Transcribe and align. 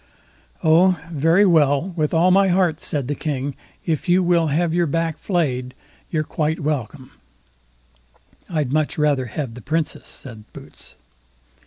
"Oh, 0.63 0.99
very 1.11 1.45
well; 1.45 1.93
with 1.95 2.11
all 2.11 2.31
my 2.31 2.47
heart", 2.47 2.79
said 2.79 3.07
the 3.07 3.13
King, 3.13 3.55
"if 3.85 4.09
you 4.09 4.23
will 4.23 4.47
have 4.47 4.73
your 4.73 4.87
back 4.87 5.19
flayed, 5.19 5.75
you're 6.09 6.23
quite 6.23 6.59
welcome." 6.59 7.11
"I'd 8.49 8.73
much 8.73 8.97
rather 8.97 9.27
have 9.27 9.53
the 9.53 9.61
Princess", 9.61 10.07
said 10.07 10.45
Boots. 10.53 10.95